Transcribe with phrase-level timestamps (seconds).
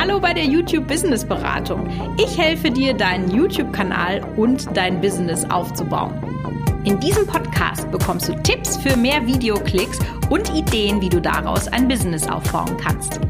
[0.00, 1.86] Hallo bei der YouTube Business Beratung.
[2.16, 6.14] Ich helfe dir, deinen YouTube-Kanal und dein Business aufzubauen.
[6.84, 9.98] In diesem Podcast bekommst du Tipps für mehr Videoklicks
[10.30, 13.20] und Ideen, wie du daraus ein Business aufbauen kannst.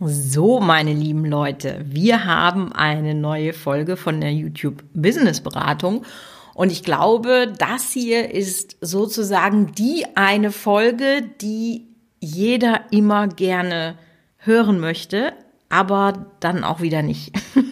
[0.00, 6.04] So, meine lieben Leute, wir haben eine neue Folge von der YouTube Business Beratung.
[6.52, 11.86] Und ich glaube, das hier ist sozusagen die eine Folge, die
[12.20, 13.96] jeder immer gerne
[14.44, 15.32] hören möchte,
[15.68, 17.32] aber dann auch wieder nicht.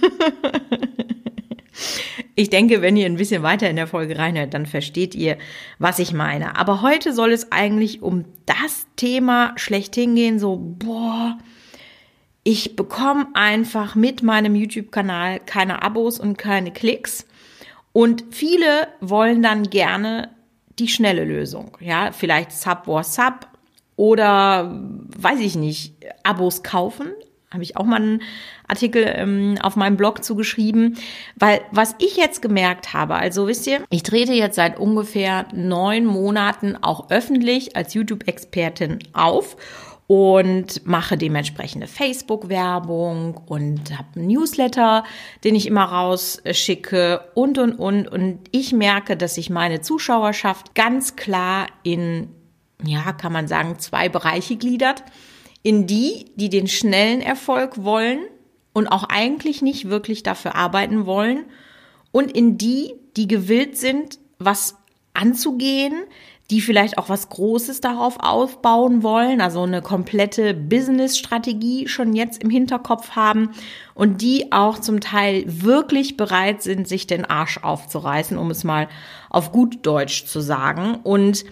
[2.34, 5.36] ich denke, wenn ihr ein bisschen weiter in der Folge reinhört, dann versteht ihr,
[5.78, 6.56] was ich meine.
[6.56, 11.38] Aber heute soll es eigentlich um das Thema schlechthin gehen, so, boah,
[12.42, 17.26] ich bekomme einfach mit meinem YouTube-Kanal keine Abos und keine Klicks.
[17.92, 20.30] Und viele wollen dann gerne
[20.78, 21.76] die schnelle Lösung.
[21.80, 23.49] Ja, vielleicht Sub or Sub
[24.00, 24.80] oder
[25.18, 27.08] weiß ich nicht, Abos kaufen.
[27.52, 28.22] Habe ich auch mal einen
[28.66, 30.96] Artikel ähm, auf meinem Blog zugeschrieben.
[31.36, 36.06] Weil was ich jetzt gemerkt habe, also wisst ihr, ich trete jetzt seit ungefähr neun
[36.06, 39.58] Monaten auch öffentlich als YouTube-Expertin auf
[40.06, 45.04] und mache dementsprechende Facebook-Werbung und habe einen Newsletter,
[45.44, 48.08] den ich immer rausschicke und, und, und.
[48.08, 52.30] Und ich merke, dass sich meine Zuschauerschaft ganz klar in
[52.84, 55.02] ja, kann man sagen, zwei Bereiche gliedert.
[55.62, 58.20] In die, die den schnellen Erfolg wollen
[58.72, 61.44] und auch eigentlich nicht wirklich dafür arbeiten wollen.
[62.12, 64.76] Und in die, die gewillt sind, was
[65.12, 65.94] anzugehen,
[66.50, 72.50] die vielleicht auch was Großes darauf aufbauen wollen, also eine komplette Business-Strategie schon jetzt im
[72.50, 73.50] Hinterkopf haben
[73.94, 78.88] und die auch zum Teil wirklich bereit sind, sich den Arsch aufzureißen, um es mal
[79.28, 80.98] auf gut Deutsch zu sagen.
[81.04, 81.44] Und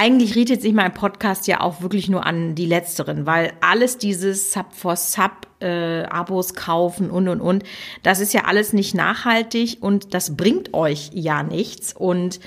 [0.00, 4.50] eigentlich richtet sich mein Podcast ja auch wirklich nur an die letzteren, weil alles dieses
[4.50, 7.64] Sub for Sub äh, Abos kaufen und und und,
[8.02, 12.40] das ist ja alles nicht nachhaltig und das bringt euch ja nichts und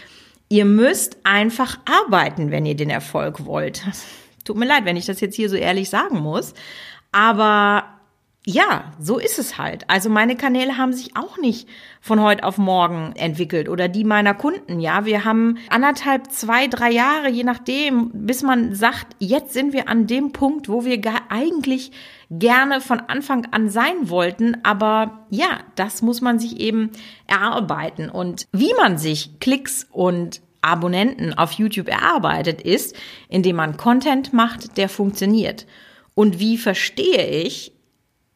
[0.49, 3.83] ihr müsst einfach arbeiten, wenn ihr den Erfolg wollt.
[4.45, 6.55] Tut mir leid, wenn ich das jetzt hier so ehrlich sagen muss,
[7.11, 7.83] aber
[8.45, 9.89] ja, so ist es halt.
[9.89, 11.69] Also meine Kanäle haben sich auch nicht
[12.01, 14.81] von heute auf morgen entwickelt oder die meiner Kunden.
[14.81, 19.87] Ja, wir haben anderthalb, zwei, drei Jahre, je nachdem, bis man sagt, jetzt sind wir
[19.87, 20.99] an dem Punkt, wo wir
[21.29, 21.91] eigentlich
[22.29, 24.57] gerne von Anfang an sein wollten.
[24.63, 26.91] Aber ja, das muss man sich eben
[27.27, 28.09] erarbeiten.
[28.09, 32.95] Und wie man sich Klicks und Abonnenten auf YouTube erarbeitet, ist,
[33.29, 35.65] indem man Content macht, der funktioniert.
[36.15, 37.72] Und wie verstehe ich,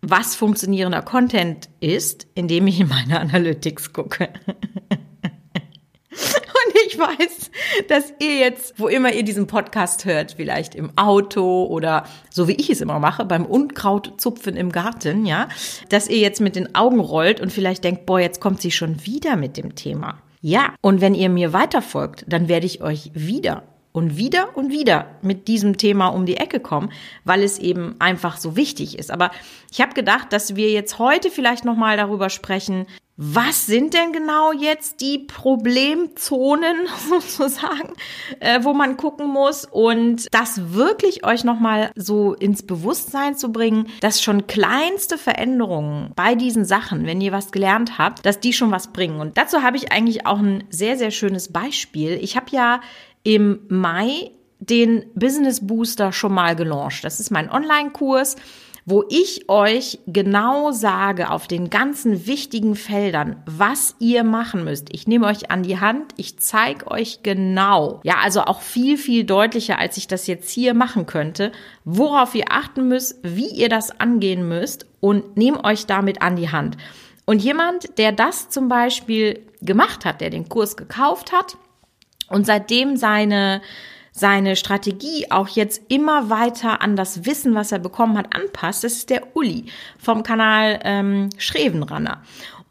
[0.01, 4.29] was funktionierender Content ist, indem ich in meine Analytics gucke.
[6.09, 7.51] Und ich weiß,
[7.87, 12.55] dass ihr jetzt, wo immer ihr diesen Podcast hört, vielleicht im Auto oder so wie
[12.55, 15.47] ich es immer mache, beim Unkrautzupfen im Garten, ja,
[15.89, 19.05] dass ihr jetzt mit den Augen rollt und vielleicht denkt, boah, jetzt kommt sie schon
[19.05, 20.21] wieder mit dem Thema.
[20.41, 23.63] Ja, und wenn ihr mir weiterfolgt, dann werde ich euch wieder
[23.97, 26.91] und wieder und wieder mit diesem Thema um die Ecke kommen,
[27.23, 29.09] weil es eben einfach so wichtig ist.
[29.09, 29.31] Aber
[29.71, 32.85] ich habe gedacht, dass wir jetzt heute vielleicht noch mal darüber sprechen,
[33.19, 36.75] was sind denn genau jetzt die Problemzonen
[37.09, 37.93] sozusagen,
[38.39, 43.51] äh, wo man gucken muss und das wirklich euch noch mal so ins Bewusstsein zu
[43.51, 48.53] bringen, dass schon kleinste Veränderungen bei diesen Sachen, wenn ihr was gelernt habt, dass die
[48.53, 49.19] schon was bringen.
[49.19, 52.19] Und dazu habe ich eigentlich auch ein sehr sehr schönes Beispiel.
[52.21, 52.81] Ich habe ja
[53.27, 57.03] im Mai den Business Booster schon mal gelauncht.
[57.03, 58.37] Das ist mein Online-Kurs,
[58.85, 64.87] wo ich euch genau sage auf den ganzen wichtigen Feldern, was ihr machen müsst.
[64.93, 69.25] Ich nehme euch an die Hand, ich zeige euch genau, ja, also auch viel, viel
[69.25, 71.51] deutlicher, als ich das jetzt hier machen könnte,
[71.83, 76.49] worauf ihr achten müsst, wie ihr das angehen müsst und nehme euch damit an die
[76.49, 76.77] Hand.
[77.25, 81.57] Und jemand, der das zum Beispiel gemacht hat, der den Kurs gekauft hat,
[82.29, 83.61] und seitdem seine
[84.17, 88.93] seine Strategie auch jetzt immer weiter an das Wissen, was er bekommen hat, anpasst, das
[88.93, 89.65] ist der Uli
[89.99, 92.23] vom Kanal ähm, Schrevenranner.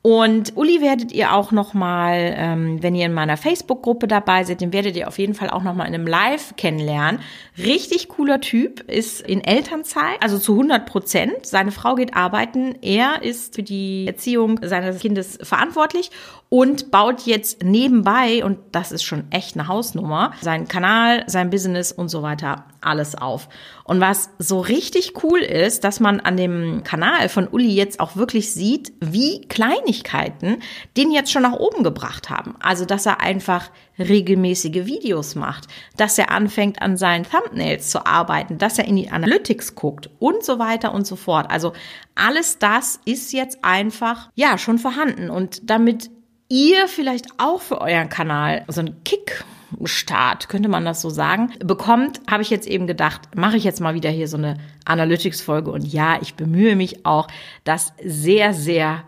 [0.07, 4.61] Und Uli werdet ihr auch noch mal, ähm, wenn ihr in meiner Facebook-Gruppe dabei seid,
[4.61, 7.21] den werdet ihr auf jeden Fall auch noch mal in einem Live kennenlernen.
[7.59, 11.45] Richtig cooler Typ, ist in Elternzeit, also zu 100 Prozent.
[11.45, 16.13] Seine Frau geht arbeiten, er ist für die Erziehung seines Kindes verantwortlich
[16.51, 21.91] und baut jetzt nebenbei, und das ist schon echt eine Hausnummer, seinen Kanal, sein Business
[21.91, 23.49] und so weiter alles auf.
[23.85, 28.17] Und was so richtig cool ist, dass man an dem Kanal von Uli jetzt auch
[28.17, 30.63] wirklich sieht, wie Kleinigkeiten
[30.97, 32.55] den jetzt schon nach oben gebracht haben.
[32.61, 38.59] Also, dass er einfach regelmäßige Videos macht, dass er anfängt an seinen Thumbnails zu arbeiten,
[38.59, 41.51] dass er in die Analytics guckt und so weiter und so fort.
[41.51, 41.73] Also
[42.15, 45.31] alles das ist jetzt einfach, ja, schon vorhanden.
[45.31, 46.11] Und damit
[46.49, 49.45] ihr vielleicht auch für euren Kanal so einen Kick
[49.85, 53.81] Start, könnte man das so sagen, bekommt, habe ich jetzt eben gedacht, mache ich jetzt
[53.81, 55.71] mal wieder hier so eine Analytics-Folge.
[55.71, 57.29] Und ja, ich bemühe mich auch,
[57.65, 59.05] das sehr, sehr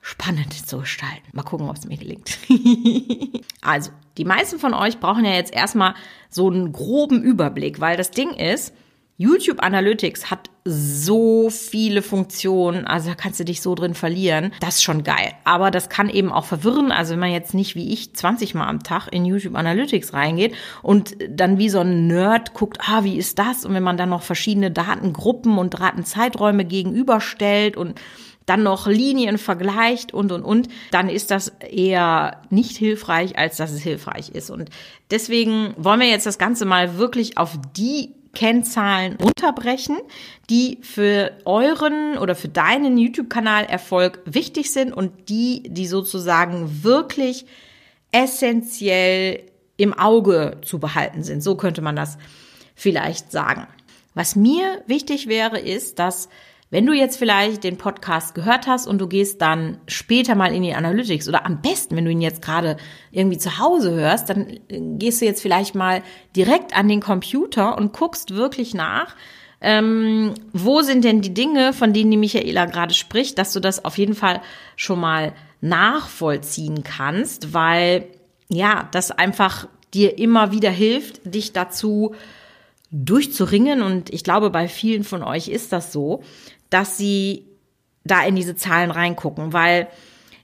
[0.00, 1.28] spannend zu gestalten.
[1.32, 2.38] Mal gucken, ob es mir gelingt.
[3.62, 5.94] also, die meisten von euch brauchen ja jetzt erstmal
[6.28, 8.74] so einen groben Überblick, weil das Ding ist,
[9.16, 14.52] YouTube Analytics hat so viele Funktionen, also da kannst du dich so drin verlieren.
[14.60, 15.32] Das ist schon geil.
[15.42, 16.92] Aber das kann eben auch verwirren.
[16.92, 20.54] Also wenn man jetzt nicht wie ich 20 Mal am Tag in YouTube Analytics reingeht
[20.82, 23.64] und dann wie so ein Nerd guckt, ah, wie ist das?
[23.64, 28.00] Und wenn man dann noch verschiedene Datengruppen und Datenzeiträume gegenüberstellt und
[28.46, 33.70] dann noch Linien vergleicht und, und, und, dann ist das eher nicht hilfreich, als dass
[33.70, 34.50] es hilfreich ist.
[34.50, 34.70] Und
[35.10, 39.98] deswegen wollen wir jetzt das Ganze mal wirklich auf die Kennzahlen runterbrechen,
[40.48, 47.46] die für euren oder für deinen YouTube-Kanal Erfolg wichtig sind und die, die sozusagen wirklich
[48.10, 49.42] essentiell
[49.76, 51.42] im Auge zu behalten sind.
[51.42, 52.18] So könnte man das
[52.74, 53.66] vielleicht sagen.
[54.14, 56.28] Was mir wichtig wäre, ist, dass
[56.72, 60.62] wenn du jetzt vielleicht den Podcast gehört hast und du gehst dann später mal in
[60.62, 62.78] die Analytics oder am besten, wenn du ihn jetzt gerade
[63.10, 66.02] irgendwie zu Hause hörst, dann äh, gehst du jetzt vielleicht mal
[66.34, 69.14] direkt an den Computer und guckst wirklich nach,
[69.60, 73.84] ähm, wo sind denn die Dinge, von denen die Michaela gerade spricht, dass du das
[73.84, 74.40] auf jeden Fall
[74.74, 78.06] schon mal nachvollziehen kannst, weil
[78.48, 82.14] ja, das einfach dir immer wieder hilft, dich dazu
[82.92, 83.82] durchzuringen.
[83.82, 86.22] Und ich glaube, bei vielen von euch ist das so,
[86.72, 87.46] dass sie
[88.04, 89.86] da in diese Zahlen reingucken, weil,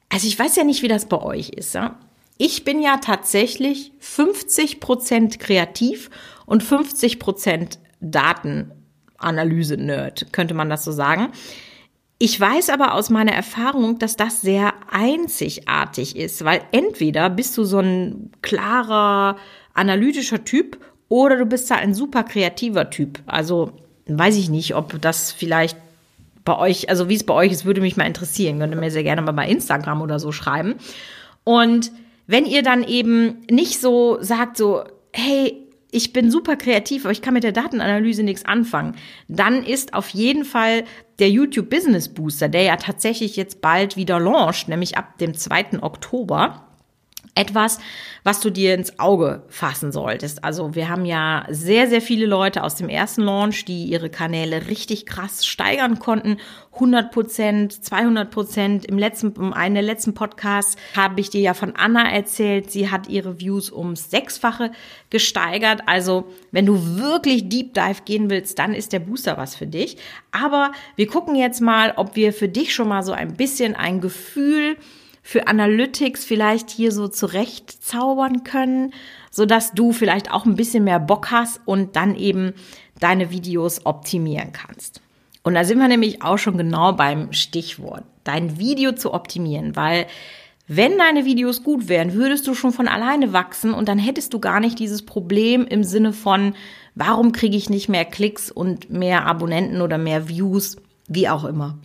[0.08, 1.74] also ich weiß ja nicht, wie das bei euch ist.
[1.74, 1.98] Ja?
[2.36, 6.10] Ich bin ja tatsächlich 50 Prozent kreativ
[6.46, 11.32] und 50 Prozent Datenanalyse-Nerd, könnte man das so sagen.
[12.20, 17.62] Ich weiß aber aus meiner Erfahrung, dass das sehr einzigartig ist, weil entweder bist du
[17.64, 19.36] so ein klarer
[19.72, 20.78] analytischer Typ
[21.08, 23.20] oder du bist da ein super kreativer Typ.
[23.26, 23.70] Also
[24.06, 25.76] weiß ich nicht, ob das vielleicht
[26.48, 28.58] bei euch, also wie es bei euch ist, würde mich mal interessieren.
[28.58, 30.76] Könnt ihr mir sehr gerne mal bei Instagram oder so schreiben.
[31.44, 31.92] Und
[32.26, 37.20] wenn ihr dann eben nicht so sagt, so, hey, ich bin super kreativ, aber ich
[37.20, 38.96] kann mit der Datenanalyse nichts anfangen,
[39.28, 40.84] dann ist auf jeden Fall
[41.18, 45.82] der YouTube Business Booster, der ja tatsächlich jetzt bald wieder launcht, nämlich ab dem 2.
[45.82, 46.67] Oktober,
[47.38, 47.78] etwas,
[48.24, 50.44] was du dir ins Auge fassen solltest.
[50.44, 54.66] Also wir haben ja sehr, sehr viele Leute aus dem ersten Launch, die ihre Kanäle
[54.66, 56.38] richtig krass steigern konnten.
[56.74, 58.84] 100 Prozent, 200 Prozent.
[58.84, 62.70] Im letzten, in einem der letzten Podcasts habe ich dir ja von Anna erzählt.
[62.70, 64.72] Sie hat ihre Views ums Sechsfache
[65.10, 65.82] gesteigert.
[65.86, 69.96] Also wenn du wirklich Deep Dive gehen willst, dann ist der Booster was für dich.
[70.32, 74.00] Aber wir gucken jetzt mal, ob wir für dich schon mal so ein bisschen ein
[74.00, 74.76] Gefühl
[75.28, 78.94] für Analytics vielleicht hier so zurecht zaubern können,
[79.30, 82.54] so dass du vielleicht auch ein bisschen mehr Bock hast und dann eben
[82.98, 85.02] deine Videos optimieren kannst.
[85.42, 90.06] Und da sind wir nämlich auch schon genau beim Stichwort, dein Video zu optimieren, weil
[90.66, 94.38] wenn deine Videos gut wären, würdest du schon von alleine wachsen und dann hättest du
[94.38, 96.54] gar nicht dieses Problem im Sinne von,
[96.94, 101.76] warum kriege ich nicht mehr Klicks und mehr Abonnenten oder mehr Views, wie auch immer.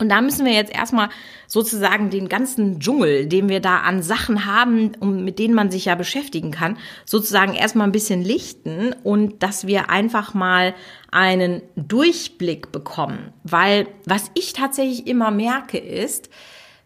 [0.00, 1.10] Und da müssen wir jetzt erstmal
[1.46, 5.84] sozusagen den ganzen Dschungel, den wir da an Sachen haben, um, mit denen man sich
[5.84, 10.74] ja beschäftigen kann, sozusagen erstmal ein bisschen lichten und dass wir einfach mal
[11.12, 13.34] einen Durchblick bekommen.
[13.44, 16.30] Weil was ich tatsächlich immer merke ist,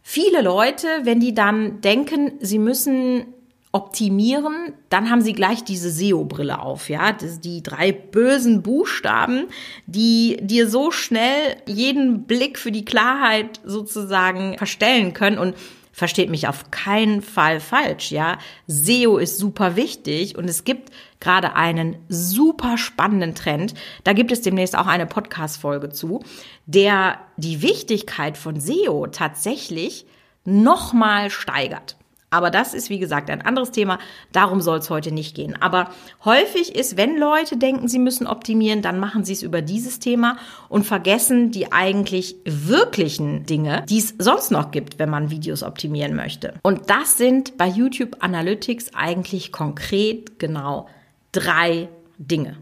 [0.02, 3.26] viele Leute, wenn die dann denken, sie müssen
[3.74, 9.46] optimieren, dann haben sie gleich diese SEO-Brille auf, ja, das, die drei bösen Buchstaben,
[9.86, 15.56] die dir so schnell jeden Blick für die Klarheit sozusagen verstellen können und
[15.90, 18.38] versteht mich auf keinen Fall falsch, ja.
[18.68, 23.74] SEO ist super wichtig und es gibt gerade einen super spannenden Trend.
[24.04, 26.22] Da gibt es demnächst auch eine Podcast-Folge zu,
[26.66, 30.06] der die Wichtigkeit von SEO tatsächlich
[30.44, 31.96] nochmal steigert.
[32.34, 34.00] Aber das ist, wie gesagt, ein anderes Thema.
[34.32, 35.54] Darum soll es heute nicht gehen.
[35.62, 35.90] Aber
[36.24, 40.36] häufig ist, wenn Leute denken, sie müssen optimieren, dann machen sie es über dieses Thema
[40.68, 46.16] und vergessen die eigentlich wirklichen Dinge, die es sonst noch gibt, wenn man Videos optimieren
[46.16, 46.54] möchte.
[46.64, 50.88] Und das sind bei YouTube Analytics eigentlich konkret genau
[51.30, 51.88] drei
[52.18, 52.56] Dinge.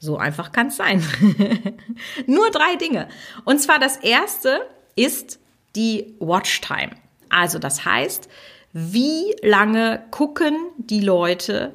[0.00, 1.04] So einfach kann es sein.
[2.26, 3.06] Nur drei Dinge.
[3.44, 4.62] Und zwar das erste
[4.96, 5.38] ist
[5.76, 6.90] die Watchtime.
[7.28, 8.28] Also das heißt,
[8.76, 11.72] wie lange gucken die Leute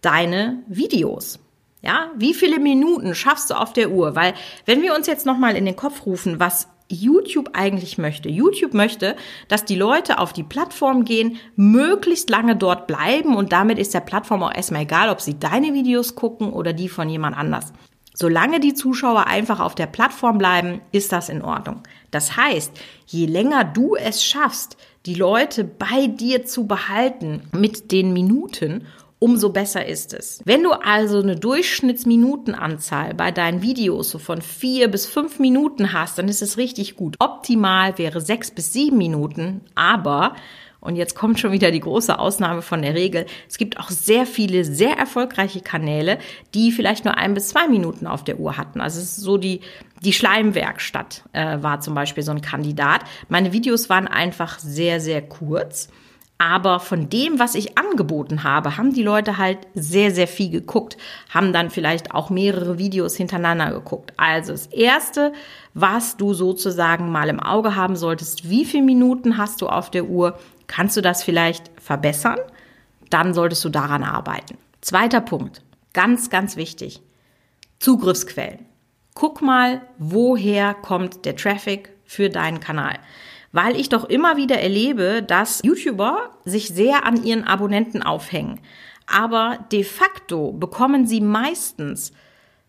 [0.00, 1.40] deine Videos?
[1.82, 4.14] Ja, wie viele Minuten schaffst du auf der Uhr?
[4.14, 4.32] Weil
[4.64, 8.28] wenn wir uns jetzt nochmal in den Kopf rufen, was YouTube eigentlich möchte.
[8.28, 9.16] YouTube möchte,
[9.48, 14.00] dass die Leute auf die Plattform gehen, möglichst lange dort bleiben und damit ist der
[14.00, 17.72] Plattform auch erstmal egal, ob sie deine Videos gucken oder die von jemand anders.
[18.14, 21.82] Solange die Zuschauer einfach auf der Plattform bleiben, ist das in Ordnung.
[22.10, 22.72] Das heißt,
[23.06, 28.86] je länger du es schaffst, die Leute bei dir zu behalten mit den Minuten,
[29.18, 30.40] umso besser ist es.
[30.44, 36.18] Wenn du also eine Durchschnittsminutenanzahl bei deinen Videos so von vier bis fünf Minuten hast,
[36.18, 37.16] dann ist es richtig gut.
[37.18, 40.34] Optimal wäre sechs bis sieben Minuten, aber
[40.86, 43.26] und jetzt kommt schon wieder die große Ausnahme von der Regel.
[43.48, 46.18] Es gibt auch sehr viele sehr erfolgreiche Kanäle,
[46.54, 48.80] die vielleicht nur ein bis zwei Minuten auf der Uhr hatten.
[48.80, 49.60] Also es ist so die,
[50.02, 53.00] die Schleimwerkstatt äh, war zum Beispiel so ein Kandidat.
[53.28, 55.88] Meine Videos waren einfach sehr, sehr kurz.
[56.38, 60.98] Aber von dem, was ich angeboten habe, haben die Leute halt sehr, sehr viel geguckt,
[61.30, 64.12] haben dann vielleicht auch mehrere Videos hintereinander geguckt.
[64.18, 65.32] Also das Erste,
[65.72, 70.04] was du sozusagen mal im Auge haben solltest, wie viele Minuten hast du auf der
[70.04, 72.38] Uhr, kannst du das vielleicht verbessern?
[73.10, 74.58] Dann solltest du daran arbeiten.
[74.80, 77.02] Zweiter Punkt, ganz, ganz wichtig,
[77.78, 78.66] Zugriffsquellen.
[79.14, 82.98] Guck mal, woher kommt der Traffic für deinen Kanal
[83.56, 88.60] weil ich doch immer wieder erlebe, dass YouTuber sich sehr an ihren Abonnenten aufhängen.
[89.06, 92.12] Aber de facto bekommen sie meistens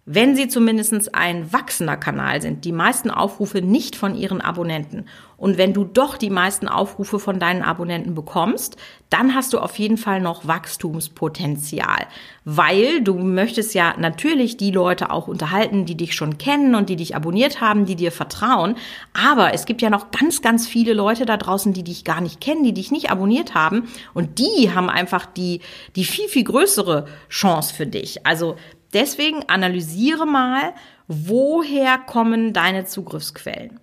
[0.10, 5.06] wenn sie zumindest ein wachsender Kanal sind, die meisten Aufrufe nicht von ihren Abonnenten.
[5.38, 8.75] Und wenn du doch die meisten Aufrufe von deinen Abonnenten bekommst,
[9.10, 12.08] dann hast du auf jeden Fall noch Wachstumspotenzial,
[12.44, 16.96] weil du möchtest ja natürlich die Leute auch unterhalten, die dich schon kennen und die
[16.96, 18.75] dich abonniert haben, die dir vertrauen.
[19.13, 22.41] Aber es gibt ja noch ganz, ganz viele Leute da draußen, die dich gar nicht
[22.41, 25.62] kennen, die dich nicht abonniert haben und die haben einfach die,
[25.96, 28.25] die viel, viel größere Chance für dich.
[28.25, 28.56] Also
[28.94, 30.74] Deswegen analysiere mal,
[31.08, 33.79] woher kommen deine Zugriffsquellen.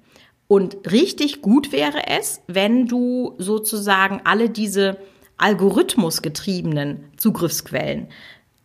[0.46, 4.98] Und richtig gut wäre es, wenn du sozusagen alle diese
[5.38, 8.08] algorithmusgetriebenen Zugriffsquellen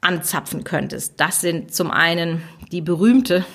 [0.02, 1.16] anzapfen könntest.
[1.18, 3.46] Das sind zum einen die berühmte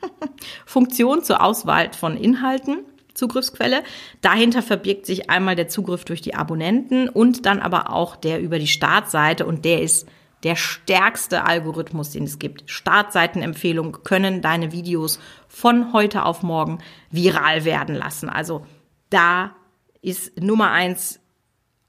[0.66, 2.78] Funktion zur Auswahl von Inhalten,
[3.14, 3.82] Zugriffsquelle.
[4.20, 8.58] Dahinter verbirgt sich einmal der Zugriff durch die Abonnenten und dann aber auch der über
[8.58, 10.08] die Startseite und der ist
[10.42, 12.64] der stärkste Algorithmus, den es gibt.
[12.70, 16.78] Startseitenempfehlungen können deine Videos von heute auf morgen
[17.10, 18.28] viral werden lassen.
[18.28, 18.66] Also
[19.10, 19.54] da
[20.00, 21.20] ist Nummer eins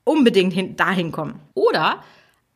[0.04, 1.40] unbedingt hin, dahin kommen.
[1.54, 2.04] Oder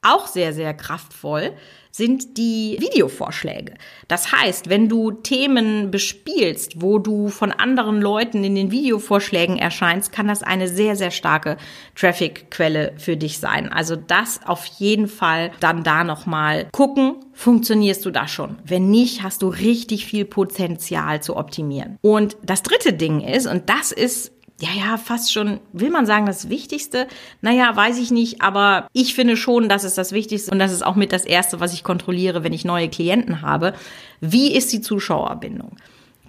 [0.02, 1.54] auch sehr, sehr kraftvoll
[1.98, 3.74] sind die Videovorschläge.
[4.08, 10.12] Das heißt, wenn du Themen bespielst, wo du von anderen Leuten in den Videovorschlägen erscheinst,
[10.12, 11.58] kann das eine sehr, sehr starke
[11.96, 13.72] Traffic-Quelle für dich sein.
[13.72, 18.58] Also das auf jeden Fall dann da nochmal gucken, funktionierst du da schon.
[18.64, 21.98] Wenn nicht, hast du richtig viel Potenzial zu optimieren.
[22.02, 26.26] Und das dritte Ding ist, und das ist ja, ja, fast schon, will man sagen,
[26.26, 27.08] das Wichtigste?
[27.42, 30.84] Naja, weiß ich nicht, aber ich finde schon, dass es das Wichtigste und das ist
[30.84, 33.74] auch mit das Erste, was ich kontrolliere, wenn ich neue Klienten habe.
[34.20, 35.78] Wie ist die Zuschauerbindung?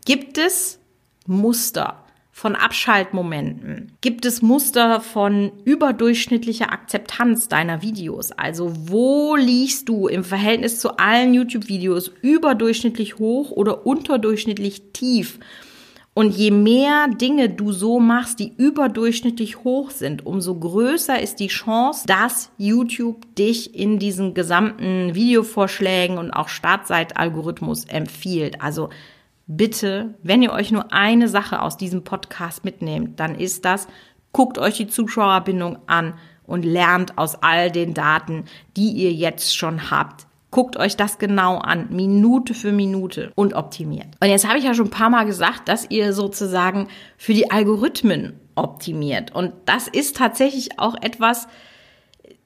[0.04, 0.78] Gibt es
[1.26, 3.92] Muster von Abschaltmomenten?
[4.02, 8.32] Gibt es Muster von überdurchschnittlicher Akzeptanz deiner Videos?
[8.32, 15.38] Also wo liegst du im Verhältnis zu allen YouTube-Videos überdurchschnittlich hoch oder unterdurchschnittlich tief?
[16.18, 21.46] Und je mehr Dinge du so machst, die überdurchschnittlich hoch sind, umso größer ist die
[21.46, 28.60] Chance, dass YouTube dich in diesen gesamten Videovorschlägen und auch Startseitalgorithmus empfiehlt.
[28.60, 28.88] Also
[29.46, 33.86] bitte, wenn ihr euch nur eine Sache aus diesem Podcast mitnehmt, dann ist das,
[34.32, 36.14] guckt euch die Zuschauerbindung an
[36.48, 38.46] und lernt aus all den Daten,
[38.76, 44.08] die ihr jetzt schon habt, Guckt euch das genau an, Minute für Minute und optimiert.
[44.20, 46.88] Und jetzt habe ich ja schon ein paar Mal gesagt, dass ihr sozusagen
[47.18, 49.34] für die Algorithmen optimiert.
[49.34, 51.48] Und das ist tatsächlich auch etwas,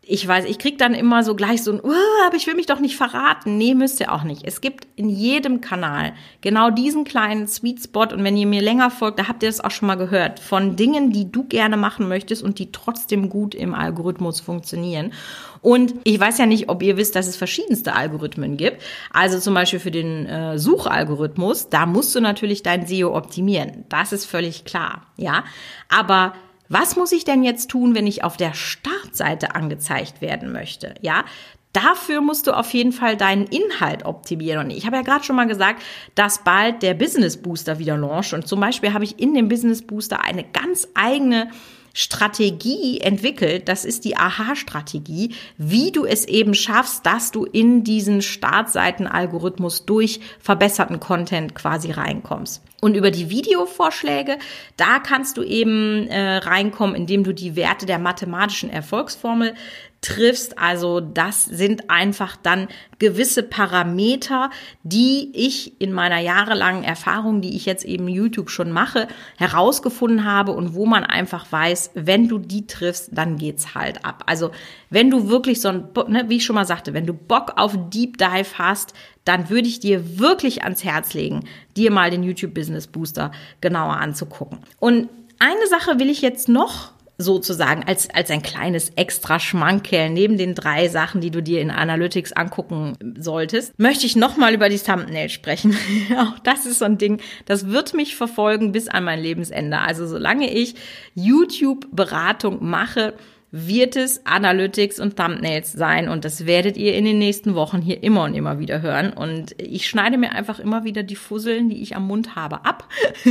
[0.05, 2.67] ich weiß, ich krieg dann immer so gleich so ein, uh, aber ich will mich
[2.67, 3.57] doch nicht verraten.
[3.57, 4.43] Nee, müsst ihr auch nicht.
[4.45, 8.91] Es gibt in jedem Kanal genau diesen kleinen Sweet Spot und wenn ihr mir länger
[8.91, 12.09] folgt, da habt ihr das auch schon mal gehört, von Dingen, die du gerne machen
[12.09, 15.13] möchtest und die trotzdem gut im Algorithmus funktionieren.
[15.61, 18.83] Und ich weiß ja nicht, ob ihr wisst, dass es verschiedenste Algorithmen gibt.
[19.13, 23.85] Also zum Beispiel für den äh, Suchalgorithmus, da musst du natürlich dein SEO optimieren.
[23.89, 25.45] Das ist völlig klar, ja.
[25.89, 26.33] Aber
[26.73, 30.95] was muss ich denn jetzt tun, wenn ich auf der Startseite angezeigt werden möchte?
[31.01, 31.25] Ja,
[31.73, 34.67] Dafür musst du auf jeden Fall deinen Inhalt optimieren.
[34.67, 35.83] Und ich habe ja gerade schon mal gesagt,
[36.15, 38.35] dass bald der Business Booster wieder launcht.
[38.35, 41.49] Und zum Beispiel habe ich in dem Business Booster eine ganz eigene
[41.95, 43.69] Strategie entwickelt.
[43.69, 50.21] Das ist die Aha-Strategie, wie du es eben schaffst, dass du in diesen Startseiten-Algorithmus durch
[50.41, 52.63] verbesserten Content quasi reinkommst.
[52.81, 54.39] Und über die Videovorschläge,
[54.77, 59.55] da kannst du eben äh, reinkommen, indem du die Werte der mathematischen Erfolgsformel
[60.03, 60.59] triffst.
[60.59, 62.69] Also das sind einfach dann
[62.99, 64.51] gewisse Parameter,
[64.83, 70.53] die ich in meiner jahrelangen Erfahrung, die ich jetzt eben YouTube schon mache, herausgefunden habe
[70.53, 74.25] und wo man einfach weiß, wenn du die triffst, dann geht's halt ab.
[74.27, 74.51] Also
[74.91, 77.77] wenn du wirklich so ein, ne, wie ich schon mal sagte, wenn du Bock auf
[77.91, 78.95] Deep Dive hast,
[79.25, 81.45] dann würde ich dir wirklich ans Herz legen,
[81.77, 83.31] dir mal den YouTube Business Booster
[83.61, 84.59] genauer anzugucken.
[84.81, 86.93] Und eine Sache will ich jetzt noch
[87.23, 91.71] sozusagen als, als ein kleines extra Schmankerl neben den drei Sachen, die du dir in
[91.71, 95.77] Analytics angucken solltest, möchte ich nochmal über die Thumbnail sprechen.
[96.19, 99.79] Auch das ist so ein Ding, das wird mich verfolgen bis an mein Lebensende.
[99.79, 100.75] Also solange ich
[101.15, 103.15] YouTube-Beratung mache,
[103.53, 108.03] wird es Analytics und Thumbnails sein und das werdet ihr in den nächsten Wochen hier
[108.03, 111.83] immer und immer wieder hören und ich schneide mir einfach immer wieder die Fusseln, die
[111.83, 112.89] ich am Mund habe, ab.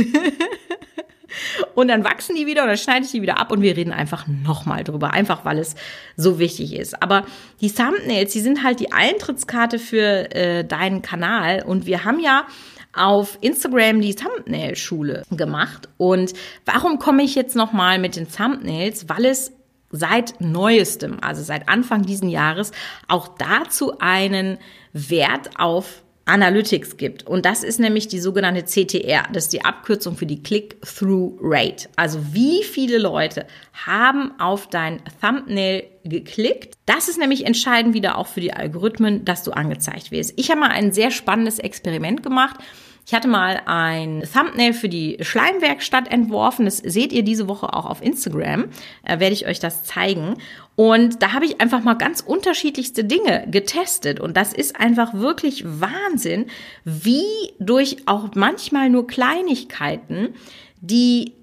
[1.74, 3.92] und dann wachsen die wieder und dann schneide ich die wieder ab und wir reden
[3.92, 5.74] einfach nochmal drüber, einfach weil es
[6.16, 7.02] so wichtig ist.
[7.02, 7.24] Aber
[7.60, 12.46] die Thumbnails, die sind halt die Eintrittskarte für äh, deinen Kanal und wir haben ja
[12.94, 15.88] auf Instagram die Thumbnail-Schule gemacht.
[15.96, 16.34] Und
[16.66, 19.08] warum komme ich jetzt nochmal mit den Thumbnails?
[19.08, 19.52] Weil es
[19.90, 22.72] seit neuestem, also seit Anfang diesen Jahres,
[23.08, 24.58] auch dazu einen
[24.92, 27.26] Wert auf Analytics gibt.
[27.26, 29.24] Und das ist nämlich die sogenannte CTR.
[29.32, 31.88] Das ist die Abkürzung für die Click-Through-Rate.
[31.96, 33.46] Also wie viele Leute
[33.86, 36.74] haben auf dein Thumbnail geklickt.
[36.86, 40.34] Das ist nämlich entscheidend wieder auch für die Algorithmen, dass du angezeigt wirst.
[40.36, 42.56] Ich habe mal ein sehr spannendes Experiment gemacht.
[43.04, 46.64] Ich hatte mal ein Thumbnail für die Schleimwerkstatt entworfen.
[46.64, 48.66] Das seht ihr diese Woche auch auf Instagram.
[49.02, 50.36] Äh, werde ich euch das zeigen.
[50.76, 54.20] Und da habe ich einfach mal ganz unterschiedlichste Dinge getestet.
[54.20, 56.46] Und das ist einfach wirklich Wahnsinn,
[56.84, 57.24] wie
[57.58, 60.34] durch auch manchmal nur Kleinigkeiten
[60.80, 61.34] die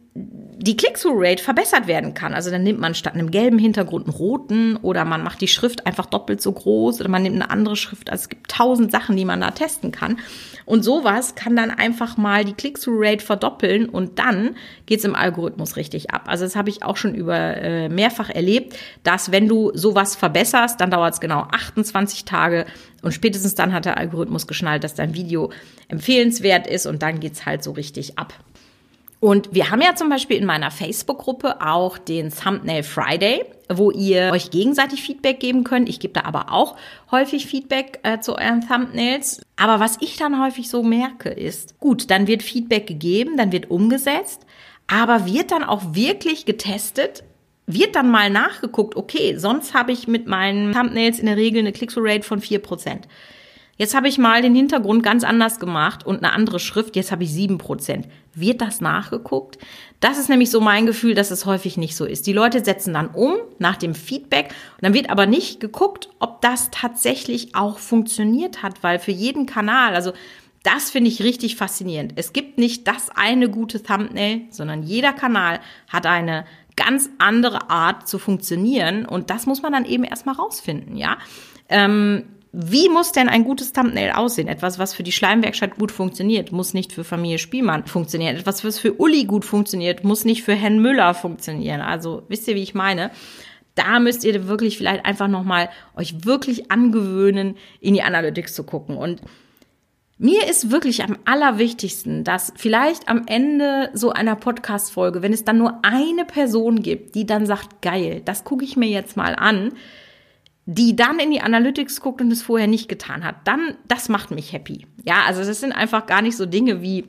[0.61, 2.33] die Click-Through-Rate verbessert werden kann.
[2.33, 5.85] Also dann nimmt man statt einem gelben Hintergrund einen roten oder man macht die Schrift
[5.85, 8.09] einfach doppelt so groß oder man nimmt eine andere Schrift.
[8.09, 10.19] Also es gibt tausend Sachen, die man da testen kann.
[10.65, 16.11] Und sowas kann dann einfach mal die Click-Through-Rate verdoppeln und dann geht's im Algorithmus richtig
[16.11, 16.23] ab.
[16.27, 20.81] Also das habe ich auch schon über äh, mehrfach erlebt, dass wenn du sowas verbesserst,
[20.81, 22.65] dann dauert es genau 28 Tage
[23.01, 25.51] und spätestens dann hat der Algorithmus geschnallt, dass dein Video
[25.87, 28.33] empfehlenswert ist und dann geht's halt so richtig ab.
[29.19, 34.31] Und wir haben ja zum Beispiel in meiner Facebook-Gruppe auch den Thumbnail Friday, wo ihr
[34.31, 35.89] euch gegenseitig Feedback geben könnt.
[35.89, 36.77] Ich gebe da aber auch
[37.11, 39.41] häufig Feedback äh, zu euren Thumbnails.
[39.57, 43.69] Aber was ich dann häufig so merke, ist, gut, dann wird Feedback gegeben, dann wird
[43.69, 44.45] umgesetzt,
[44.87, 47.23] aber wird dann auch wirklich getestet,
[47.67, 51.73] wird dann mal nachgeguckt, okay, sonst habe ich mit meinen Thumbnails in der Regel eine
[51.73, 53.07] Click-through-Rate von vier Prozent.
[53.79, 56.97] Jetzt habe ich mal den Hintergrund ganz anders gemacht und eine andere Schrift.
[56.97, 58.09] Jetzt habe ich sieben Prozent.
[58.35, 59.57] Wird das nachgeguckt?
[60.01, 62.27] Das ist nämlich so mein Gefühl, dass es häufig nicht so ist.
[62.27, 66.41] Die Leute setzen dann um nach dem Feedback und dann wird aber nicht geguckt, ob
[66.41, 70.11] das tatsächlich auch funktioniert hat, weil für jeden Kanal, also
[70.63, 72.11] das finde ich richtig faszinierend.
[72.17, 76.43] Es gibt nicht das eine gute Thumbnail, sondern jeder Kanal hat eine
[76.75, 81.17] ganz andere Art zu funktionieren und das muss man dann eben erstmal rausfinden, ja.
[81.69, 84.47] Ähm, wie muss denn ein gutes Thumbnail aussehen?
[84.47, 88.35] Etwas, was für die Schleimwerkstatt gut funktioniert, muss nicht für Familie Spielmann funktionieren.
[88.35, 91.81] Etwas, was für Uli gut funktioniert, muss nicht für Herrn Müller funktionieren.
[91.81, 93.11] Also wisst ihr, wie ich meine?
[93.75, 98.97] Da müsst ihr wirklich vielleicht einfach nochmal euch wirklich angewöhnen, in die Analytics zu gucken.
[98.97, 99.21] Und
[100.17, 105.59] mir ist wirklich am allerwichtigsten, dass vielleicht am Ende so einer Podcast-Folge, wenn es dann
[105.59, 109.73] nur eine Person gibt, die dann sagt, geil, das gucke ich mir jetzt mal an,
[110.71, 114.29] die dann in die Analytics guckt und es vorher nicht getan hat, dann, das macht
[114.29, 114.85] mich happy.
[115.03, 117.05] Ja, also das sind einfach gar nicht so Dinge wie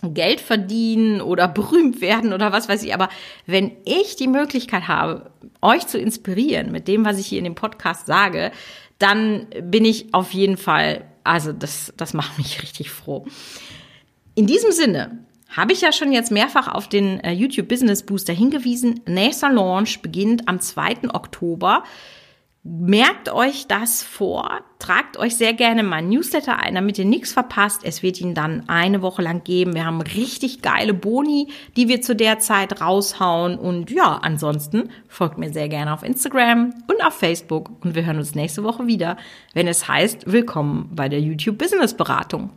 [0.00, 2.94] Geld verdienen oder berühmt werden oder was weiß ich.
[2.94, 3.08] Aber
[3.46, 7.56] wenn ich die Möglichkeit habe, euch zu inspirieren mit dem, was ich hier in dem
[7.56, 8.52] Podcast sage,
[9.00, 13.26] dann bin ich auf jeden Fall, also das, das macht mich richtig froh.
[14.36, 18.32] In diesem Sinne habe ich ja schon jetzt mehrfach auf den äh, YouTube Business Booster
[18.32, 19.00] hingewiesen.
[19.04, 21.12] Nächster Launch beginnt am 2.
[21.12, 21.82] Oktober.
[22.66, 27.82] Merkt euch das vor, tragt euch sehr gerne mein Newsletter ein, damit ihr nichts verpasst.
[27.84, 29.74] Es wird ihn dann eine Woche lang geben.
[29.74, 33.58] Wir haben richtig geile Boni, die wir zu der Zeit raushauen.
[33.58, 37.70] Und ja, ansonsten folgt mir sehr gerne auf Instagram und auf Facebook.
[37.84, 39.18] Und wir hören uns nächste Woche wieder,
[39.52, 42.48] wenn es heißt, willkommen bei der YouTube Business Beratung.